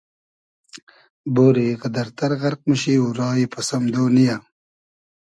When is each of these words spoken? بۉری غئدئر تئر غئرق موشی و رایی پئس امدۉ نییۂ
بۉری 1.33 1.67
غئدئر 1.79 2.07
تئر 2.17 2.31
غئرق 2.41 2.61
موشی 2.67 2.95
و 2.99 3.05
رایی 3.17 3.45
پئس 3.51 3.69
امدۉ 3.75 3.95
نییۂ 4.15 4.35